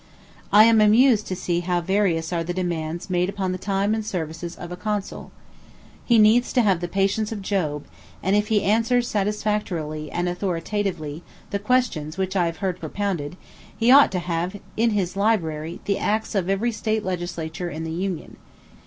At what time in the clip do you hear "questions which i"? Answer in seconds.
11.59-12.47